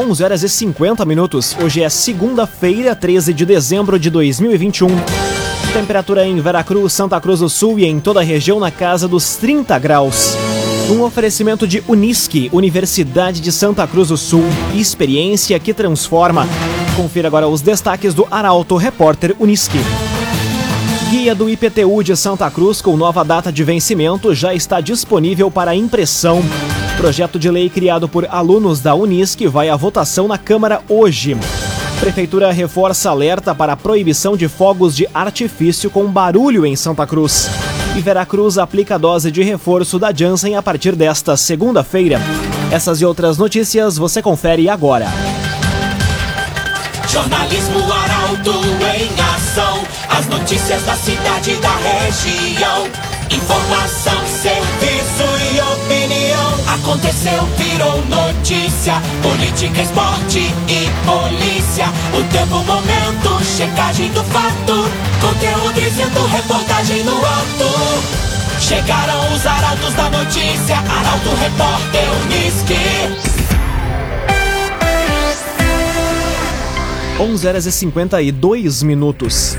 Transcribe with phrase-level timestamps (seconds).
[0.00, 1.54] 11 horas e 50 minutos.
[1.62, 4.88] Hoje é segunda-feira, 13 de dezembro de 2021.
[5.74, 9.36] Temperatura em Veracruz, Santa Cruz do Sul e em toda a região na casa dos
[9.36, 10.34] 30 graus.
[10.88, 14.44] Um oferecimento de Unisque, Universidade de Santa Cruz do Sul.
[14.74, 16.48] Experiência que transforma.
[16.96, 19.80] Confira agora os destaques do Arauto Repórter Unisque.
[21.10, 25.74] Guia do IPTU de Santa Cruz com nova data de vencimento já está disponível para
[25.74, 26.42] impressão.
[27.00, 31.34] Projeto de lei criado por alunos da Unisque vai à votação na Câmara hoje.
[31.98, 37.48] Prefeitura reforça alerta para a proibição de fogos de artifício com barulho em Santa Cruz.
[37.96, 42.20] E Veracruz aplica dose de reforço da Janssen a partir desta segunda-feira.
[42.70, 45.06] Essas e outras notícias você confere agora.
[47.08, 48.60] Jornalismo Arauto
[48.94, 49.84] em ação.
[50.06, 52.86] As notícias da cidade e da região.
[53.30, 54.79] Informação, serviço.
[56.90, 58.94] Aconteceu, virou notícia.
[59.22, 61.86] Política, esporte e polícia.
[62.18, 64.90] O tempo, momento, checagem do fato.
[65.20, 68.60] Conteúdo dizendo, reportagem no ato.
[68.60, 70.78] Chegaram os arautos da notícia.
[70.78, 72.74] Arauto, repórter, Unisque.
[77.20, 79.56] 11 horas e 52 minutos.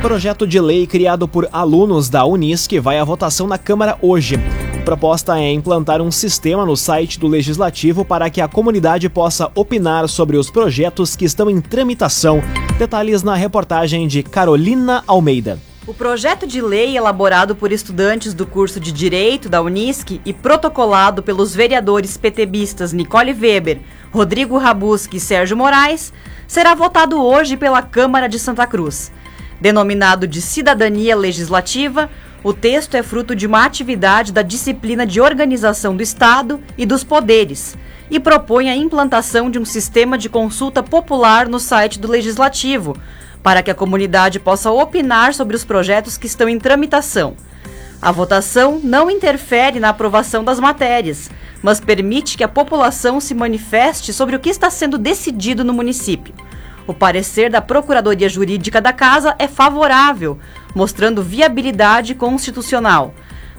[0.00, 4.38] Projeto de lei criado por alunos da Unisc vai à votação na Câmara hoje.
[4.88, 10.08] Proposta é implantar um sistema no site do Legislativo para que a comunidade possa opinar
[10.08, 12.42] sobre os projetos que estão em tramitação.
[12.78, 15.58] Detalhes na reportagem de Carolina Almeida.
[15.86, 21.22] O projeto de lei elaborado por estudantes do curso de Direito da Unisc e protocolado
[21.22, 26.14] pelos vereadores PTBistas Nicole Weber, Rodrigo Rabuski e Sérgio Moraes
[26.46, 29.12] será votado hoje pela Câmara de Santa Cruz.
[29.60, 32.08] Denominado de Cidadania Legislativa,
[32.42, 37.02] o texto é fruto de uma atividade da disciplina de organização do Estado e dos
[37.02, 37.76] poderes
[38.10, 42.96] e propõe a implantação de um sistema de consulta popular no site do Legislativo,
[43.42, 47.34] para que a comunidade possa opinar sobre os projetos que estão em tramitação.
[48.00, 51.28] A votação não interfere na aprovação das matérias,
[51.60, 56.32] mas permite que a população se manifeste sobre o que está sendo decidido no município.
[56.88, 60.38] O parecer da Procuradoria Jurídica da Casa é favorável,
[60.74, 63.12] mostrando viabilidade constitucional.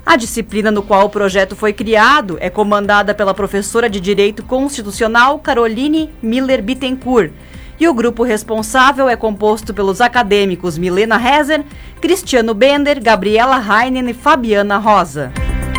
[0.04, 5.38] A disciplina no qual o projeto foi criado é comandada pela professora de Direito Constitucional
[5.38, 7.32] Caroline Miller Bittencourt,
[7.80, 11.64] e o grupo responsável é composto pelos acadêmicos Milena Rezer,
[12.02, 15.32] Cristiano Bender, Gabriela Heinen e Fabiana Rosa.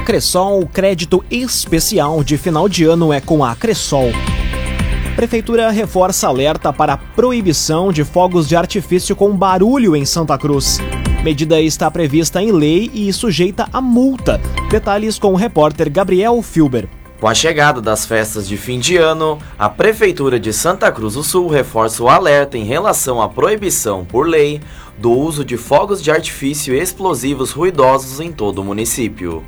[0.07, 4.13] Cressol, crédito especial de final de ano é com a Cressol.
[5.17, 10.79] Prefeitura reforça alerta para proibição de fogos de artifício com barulho em Santa Cruz.
[11.23, 14.41] Medida está prevista em lei e sujeita a multa.
[14.71, 16.89] Detalhes com o repórter Gabriel Filber.
[17.21, 21.23] Com a chegada das festas de fim de ano, a Prefeitura de Santa Cruz do
[21.23, 24.59] Sul reforça o alerta em relação à proibição, por lei,
[24.97, 29.45] do uso de fogos de artifício explosivos ruidosos em todo o município.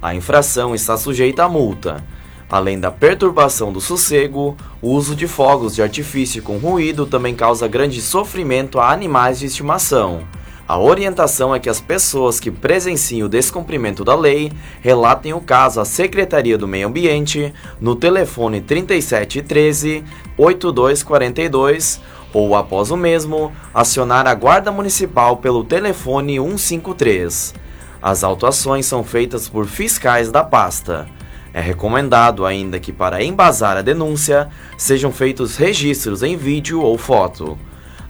[0.00, 2.04] A infração está sujeita a multa.
[2.48, 7.66] Além da perturbação do sossego, o uso de fogos de artifício com ruído também causa
[7.66, 10.22] grande sofrimento a animais de estimação.
[10.68, 15.80] A orientação é que as pessoas que presenciem o descumprimento da lei relatem o caso
[15.80, 20.04] à Secretaria do Meio Ambiente no telefone 3713
[20.36, 22.00] 8242
[22.32, 27.54] ou, após o mesmo, acionar a Guarda Municipal pelo telefone 153.
[28.02, 31.15] As autuações são feitas por fiscais da pasta.
[31.56, 37.56] É recomendado ainda que, para embasar a denúncia, sejam feitos registros em vídeo ou foto.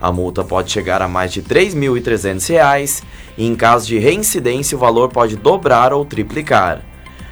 [0.01, 3.05] A multa pode chegar a mais de R$ 3.300
[3.39, 6.83] e, em caso de reincidência, o valor pode dobrar ou triplicar.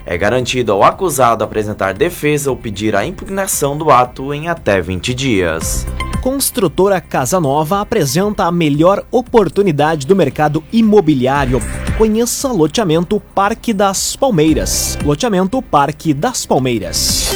[0.07, 5.13] É garantido ao acusado apresentar defesa ou pedir a impugnação do ato em até 20
[5.15, 5.85] dias.
[6.25, 11.61] Construtora Casa Nova apresenta a melhor oportunidade do mercado imobiliário.
[11.99, 14.97] Conheça loteamento Parque das Palmeiras.
[15.05, 17.29] Loteamento Parque das Palmeiras.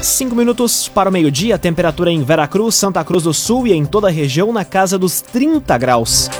[0.00, 4.06] 5 minutos para o meio-dia, temperatura em Veracruz, Santa Cruz do Sul e em toda
[4.06, 6.30] a região na casa dos 30 graus.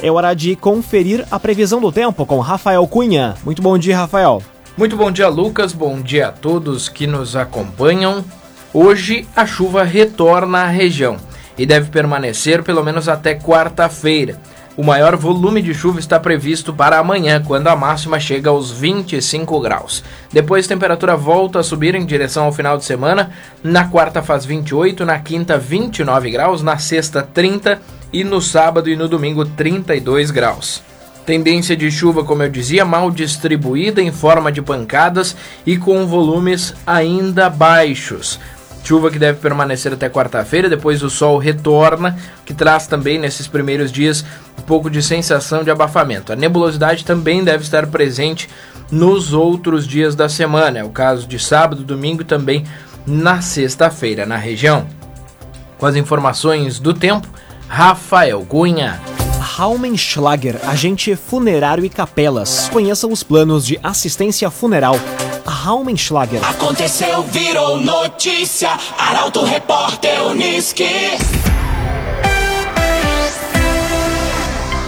[0.00, 3.34] É hora de conferir a previsão do tempo com Rafael Cunha.
[3.44, 4.40] Muito bom dia, Rafael.
[4.76, 5.72] Muito bom dia, Lucas.
[5.72, 8.24] Bom dia a todos que nos acompanham.
[8.72, 11.16] Hoje a chuva retorna à região
[11.58, 14.38] e deve permanecer pelo menos até quarta-feira.
[14.76, 19.60] O maior volume de chuva está previsto para amanhã, quando a máxima chega aos 25
[19.60, 20.04] graus.
[20.32, 23.32] Depois a temperatura volta a subir em direção ao final de semana.
[23.60, 27.82] Na quarta faz 28, na quinta 29 graus, na sexta 30
[28.12, 30.80] e no sábado e no domingo 32 graus.
[31.26, 35.36] Tendência de chuva, como eu dizia, mal distribuída em forma de pancadas
[35.66, 38.38] e com volumes ainda baixos.
[38.82, 43.92] Chuva que deve permanecer até quarta-feira, depois o sol retorna, que traz também nesses primeiros
[43.92, 44.24] dias
[44.58, 46.32] um pouco de sensação de abafamento.
[46.32, 48.48] A nebulosidade também deve estar presente
[48.90, 52.64] nos outros dias da semana, é o caso de sábado, domingo e também
[53.06, 54.86] na sexta-feira na região.
[55.78, 57.28] Com as informações do tempo,
[57.68, 59.00] Rafael Cunha.
[59.40, 62.68] Raumenschlager, agente funerário e capelas.
[62.70, 64.96] Conheça os planos de assistência funeral.
[65.44, 66.40] Raumenschlager.
[66.44, 68.70] Aconteceu, virou notícia.
[68.98, 70.84] Arauto Repórter Uniski.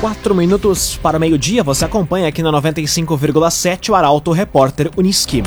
[0.00, 5.43] Quatro minutos para o meio-dia, você acompanha aqui na 95,7 o Arauto Repórter Uniski.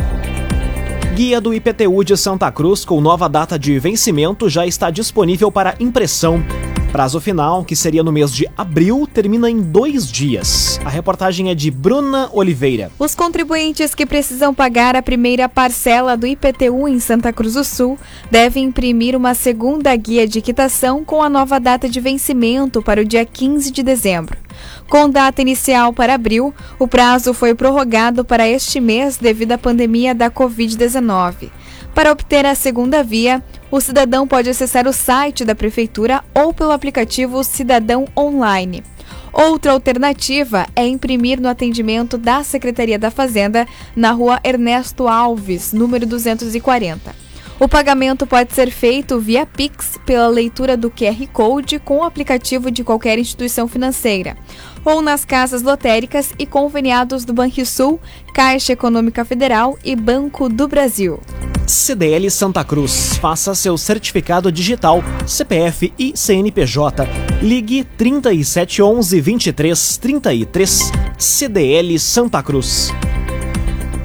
[1.16, 5.74] Guia do IPTU de Santa Cruz com nova data de vencimento já está disponível para
[5.80, 6.44] impressão.
[6.92, 10.78] Prazo final, que seria no mês de abril, termina em dois dias.
[10.84, 12.92] A reportagem é de Bruna Oliveira.
[13.00, 17.98] Os contribuintes que precisam pagar a primeira parcela do IPTU em Santa Cruz do Sul
[18.30, 23.06] devem imprimir uma segunda guia de quitação com a nova data de vencimento para o
[23.06, 24.45] dia 15 de dezembro.
[24.90, 30.14] Com data inicial para abril, o prazo foi prorrogado para este mês devido à pandemia
[30.14, 31.50] da Covid-19.
[31.94, 36.72] Para obter a segunda via, o cidadão pode acessar o site da Prefeitura ou pelo
[36.72, 38.84] aplicativo Cidadão Online.
[39.32, 46.06] Outra alternativa é imprimir no atendimento da Secretaria da Fazenda, na rua Ernesto Alves, número
[46.06, 47.25] 240.
[47.58, 52.70] O pagamento pode ser feito via Pix pela leitura do QR Code com o aplicativo
[52.70, 54.36] de qualquer instituição financeira,
[54.84, 58.00] ou nas casas lotéricas e conveniados do Banrisul,
[58.34, 61.22] Caixa Econômica Federal e Banco do Brasil.
[61.66, 63.18] CDL Santa Cruz.
[63.18, 67.08] Faça seu certificado digital, CPF e CNPJ.
[67.42, 72.92] Ligue 3711 2333 CDL Santa Cruz.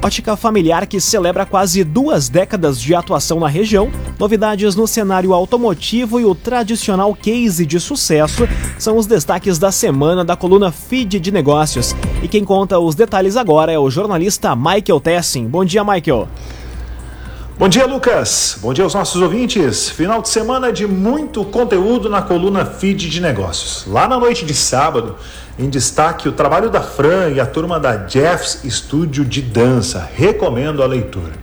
[0.03, 3.91] Ótica Familiar que celebra quase duas décadas de atuação na região.
[4.19, 8.47] Novidades no cenário automotivo e o tradicional case de sucesso
[8.79, 11.95] são os destaques da semana da coluna Feed de Negócios.
[12.23, 15.45] E quem conta os detalhes agora é o jornalista Michael Tessin.
[15.45, 16.27] Bom dia, Michael.
[17.61, 18.57] Bom dia, Lucas.
[18.59, 19.87] Bom dia aos nossos ouvintes.
[19.87, 23.85] Final de semana de muito conteúdo na coluna Feed de Negócios.
[23.85, 25.15] Lá na noite de sábado,
[25.59, 30.09] em destaque o trabalho da Fran e a turma da Jeffs Estúdio de Dança.
[30.11, 31.33] Recomendo a leitura.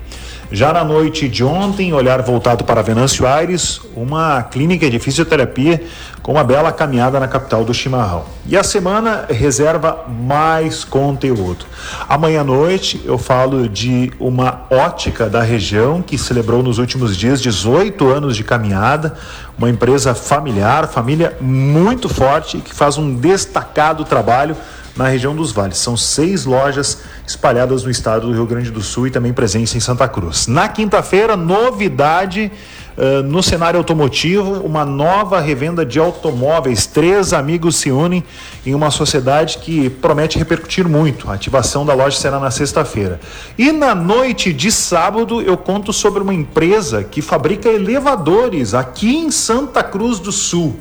[0.51, 5.83] Já na noite de ontem, olhar voltado para Venâncio Aires, uma clínica de fisioterapia
[6.23, 8.25] com uma bela caminhada na capital do chimarrão.
[8.47, 11.67] E a semana reserva mais conteúdo.
[12.09, 17.43] Amanhã à noite eu falo de uma ótica da região que celebrou nos últimos dias
[17.43, 19.15] 18 anos de caminhada,
[19.59, 24.57] uma empresa familiar, família muito forte que faz um destacado trabalho
[24.99, 25.79] na região dos vales.
[25.79, 29.81] São seis lojas espalhadas no estado do Rio Grande do Sul e também presença em
[29.81, 30.49] Santa Cruz.
[30.49, 32.51] Na quinta-feira, novidade.
[32.99, 36.85] Uh, no cenário automotivo, uma nova revenda de automóveis.
[36.85, 38.25] Três amigos se unem
[38.67, 41.31] em uma sociedade que promete repercutir muito.
[41.31, 43.21] A ativação da loja será na sexta-feira.
[43.57, 49.31] E na noite de sábado, eu conto sobre uma empresa que fabrica elevadores aqui em
[49.31, 50.77] Santa Cruz do Sul.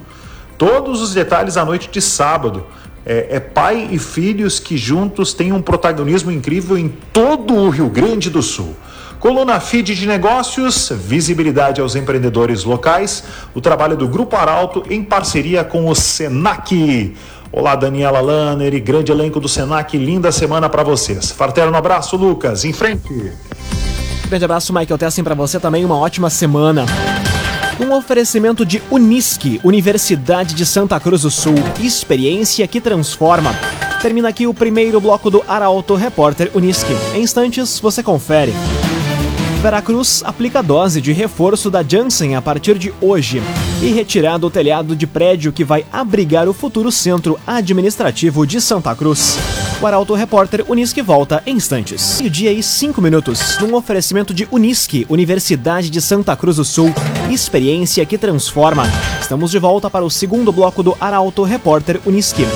[0.57, 2.65] Todos os detalhes à noite de sábado
[3.07, 7.89] é, é, pai e filhos que juntos têm um protagonismo incrível em todo o Rio
[7.89, 8.75] Grande do Sul.
[9.17, 13.23] Coluna Feed de Negócios, visibilidade aos empreendedores locais,
[13.55, 17.15] o trabalho do Grupo Arauto em parceria com o Senac.
[17.49, 21.31] Olá, Daniela Lanner e grande elenco do Senac, linda semana para vocês.
[21.31, 23.31] Fraterno abraço, Lucas, em frente.
[24.27, 26.85] Grande abraço, Michael Tessin, para você também, uma ótima semana.
[27.79, 31.53] Um oferecimento de Unisque, Universidade de Santa Cruz do Sul.
[31.79, 33.53] Experiência que transforma.
[34.01, 36.91] Termina aqui o primeiro bloco do Arauto Repórter Unisque.
[37.13, 38.51] Em instantes, você confere.
[39.61, 43.43] Veracruz aplica dose de reforço da Janssen a partir de hoje
[43.81, 48.95] e retirado o telhado de prédio que vai abrigar o futuro centro administrativo de Santa
[48.95, 49.37] Cruz.
[49.79, 52.19] O Arauto Repórter Unisque volta em instantes.
[52.19, 56.65] E o dia e cinco minutos, num oferecimento de Unisque, Universidade de Santa Cruz do
[56.65, 56.91] Sul.
[57.29, 58.85] Experiência que transforma.
[59.21, 62.47] Estamos de volta para o segundo bloco do Arauto Repórter Unisque.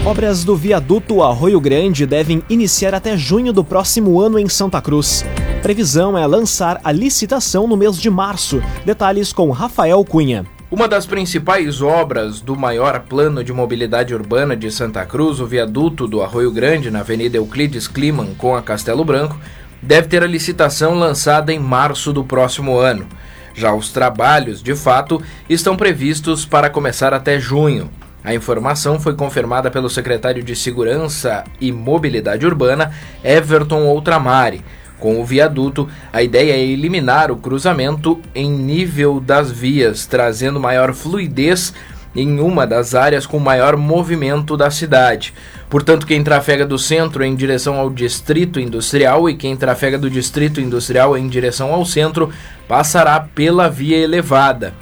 [0.04, 5.25] Obras do viaduto Arroio Grande devem iniciar até junho do próximo ano em Santa Cruz.
[5.62, 8.61] Previsão é lançar a licitação no mês de março.
[8.85, 10.44] Detalhes com Rafael Cunha.
[10.71, 16.09] Uma das principais obras do maior plano de mobilidade urbana de Santa Cruz, o viaduto
[16.09, 19.38] do Arroio Grande, na Avenida Euclides Kliman com a Castelo Branco,
[19.84, 23.06] deve ter a licitação lançada em março do próximo ano.
[23.54, 27.90] Já os trabalhos, de fato, estão previstos para começar até junho.
[28.24, 34.64] A informação foi confirmada pelo secretário de Segurança e Mobilidade Urbana, Everton Outramari.
[34.98, 40.94] Com o viaduto, a ideia é eliminar o cruzamento em nível das vias, trazendo maior
[40.94, 41.74] fluidez
[42.14, 45.35] em uma das áreas com maior movimento da cidade.
[45.68, 50.61] Portanto, quem trafega do centro em direção ao distrito industrial e quem trafega do distrito
[50.61, 52.30] industrial em direção ao centro
[52.68, 54.75] passará pela via elevada.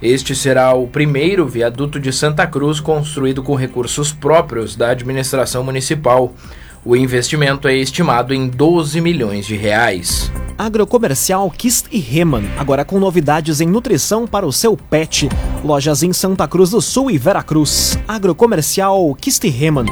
[0.00, 6.34] Este será o primeiro viaduto de Santa Cruz construído com recursos próprios da administração municipal.
[6.86, 10.30] O investimento é estimado em 12 milhões de reais.
[10.56, 15.28] Agrocomercial Kist e Reman, agora com novidades em nutrição para o seu pet.
[15.64, 17.98] Lojas em Santa Cruz do Sul e Veracruz.
[18.06, 19.86] Agrocomercial Kist e Reman.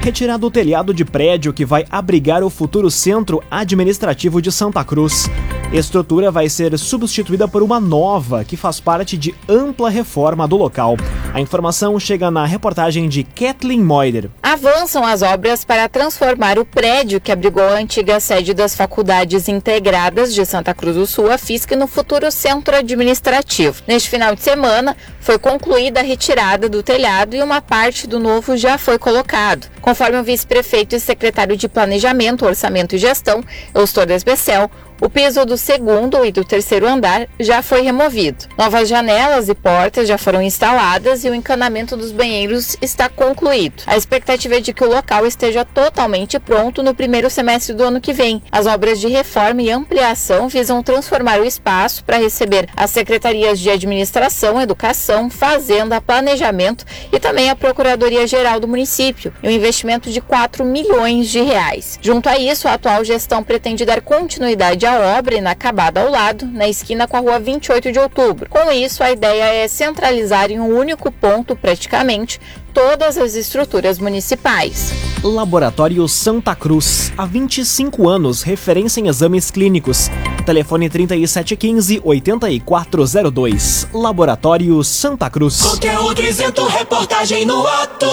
[0.00, 5.28] Retirado o telhado de prédio que vai abrigar o futuro centro administrativo de Santa Cruz
[5.78, 10.96] estrutura vai ser substituída por uma nova, que faz parte de ampla reforma do local.
[11.32, 14.30] A informação chega na reportagem de Kathleen Moider.
[14.40, 20.32] Avançam as obras para transformar o prédio que abrigou a antiga sede das Faculdades Integradas
[20.32, 23.82] de Santa Cruz do Sul, a FISC, no futuro centro administrativo.
[23.86, 28.56] Neste final de semana, foi concluída a retirada do telhado e uma parte do novo
[28.56, 29.66] já foi colocado.
[29.80, 33.42] Conforme o vice-prefeito e secretário de Planejamento, Orçamento e Gestão,
[33.74, 34.70] Eustor Desbecel,
[35.00, 38.46] o piso do segundo e do terceiro andar já foi removido.
[38.56, 43.82] Novas janelas e portas já foram instaladas e o encanamento dos banheiros está concluído.
[43.86, 48.00] A expectativa é de que o local esteja totalmente pronto no primeiro semestre do ano
[48.00, 48.42] que vem.
[48.52, 53.70] As obras de reforma e ampliação visam transformar o espaço para receber as secretarias de
[53.70, 61.28] Administração, Educação, Fazenda, Planejamento e também a Procuradoria-Geral do município, um investimento de 4 milhões
[61.28, 61.98] de reais.
[62.00, 66.68] Junto a isso, a atual gestão pretende dar continuidade a obra inacabada ao lado, na
[66.68, 68.48] esquina com a rua 28 de outubro.
[68.48, 72.40] Com isso, a ideia é centralizar em um único ponto, praticamente,
[72.72, 74.92] todas as estruturas municipais.
[75.22, 77.12] Laboratório Santa Cruz.
[77.16, 80.10] Há 25 anos, referência em exames clínicos.
[80.44, 83.88] Telefone 3715-8402.
[83.94, 85.62] Laboratório Santa Cruz.
[85.62, 88.06] Conteúdo isento, reportagem no ato.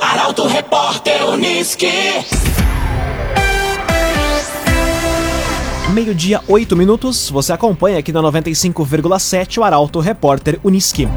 [0.00, 1.86] Arauto Repórter Unisque.
[5.92, 7.30] Meio-dia, 8 minutos.
[7.30, 11.08] Você acompanha aqui na 95,7 o Arauto Repórter Uniski.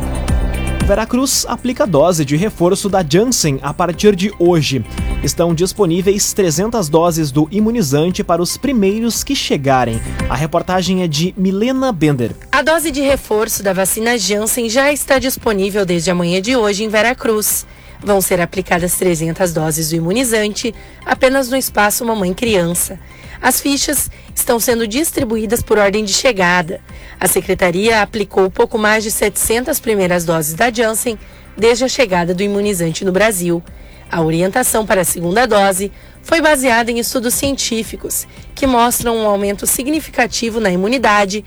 [0.86, 4.86] Veracruz aplica dose de reforço da Janssen a partir de hoje.
[5.24, 10.00] Estão disponíveis 300 doses do imunizante para os primeiros que chegarem.
[10.30, 12.36] A reportagem é de Milena Bender.
[12.52, 16.84] A dose de reforço da vacina Janssen já está disponível desde a manhã de hoje
[16.84, 17.66] em Veracruz.
[18.02, 20.74] Vão ser aplicadas 300 doses do imunizante
[21.06, 23.00] apenas no espaço Mamãe Criança.
[23.42, 26.82] As fichas estão sendo distribuídas por ordem de chegada.
[27.20, 31.18] A secretaria aplicou pouco mais de 700 primeiras doses da Janssen
[31.58, 33.64] desde a chegada do imunizante no Brasil.
[34.12, 35.92] A orientação para a segunda dose
[36.22, 41.46] foi baseada em estudos científicos que mostram um aumento significativo na imunidade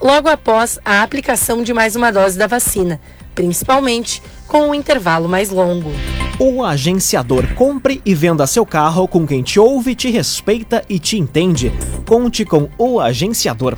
[0.00, 3.00] logo após a aplicação de mais uma dose da vacina,
[3.34, 5.90] principalmente com um intervalo mais longo.
[6.38, 11.18] O agenciador compre e venda seu carro com quem te ouve, te respeita e te
[11.18, 11.72] entende.
[12.06, 13.76] Conte com o agenciador.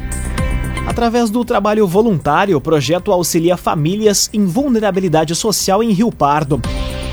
[0.86, 6.60] Através do trabalho voluntário, o projeto auxilia famílias em vulnerabilidade social em Rio Pardo.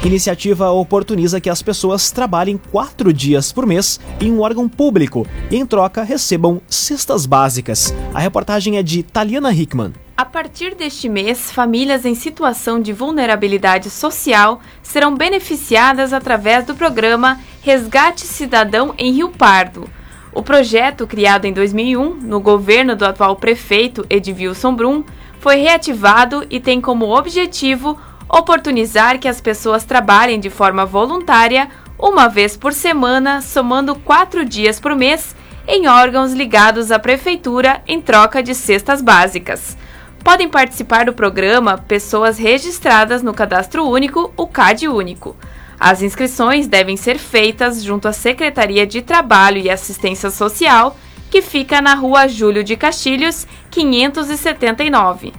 [0.06, 5.56] Iniciativa oportuniza que as pessoas trabalhem quatro dias por mês em um órgão público e,
[5.56, 7.94] em troca, recebam cestas básicas.
[8.14, 9.94] A reportagem é de Taliana Hickman.
[10.18, 17.40] A partir deste mês, famílias em situação de vulnerabilidade social serão beneficiadas através do programa
[17.62, 19.90] Resgate Cidadão em Rio Pardo.
[20.34, 25.04] O projeto, criado em 2001 no governo do atual prefeito Edvilson Brum,
[25.40, 27.98] foi reativado e tem como objetivo
[28.30, 34.80] oportunizar que as pessoas trabalhem de forma voluntária uma vez por semana, somando quatro dias
[34.80, 35.36] por mês,
[35.68, 39.78] em órgãos ligados à prefeitura em troca de cestas básicas.
[40.24, 45.36] Podem participar do programa pessoas registradas no Cadastro Único, o CAD Único.
[45.80, 50.98] As inscrições devem ser feitas junto à Secretaria de Trabalho e Assistência Social,
[51.30, 55.34] que fica na Rua Júlio de Castilhos, 579.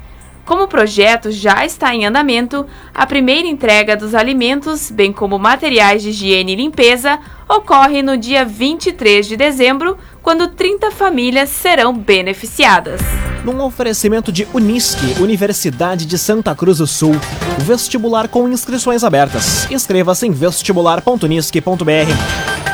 [0.44, 6.02] Como o projeto já está em andamento, a primeira entrega dos alimentos, bem como materiais
[6.02, 13.00] de higiene e limpeza, ocorre no dia 23 de dezembro, quando 30 famílias serão beneficiadas.
[13.42, 17.14] Num oferecimento de Unisque, Universidade de Santa Cruz do Sul.
[17.58, 19.70] Vestibular com inscrições abertas.
[19.70, 22.73] Inscreva-se em vestibular.unisque.br.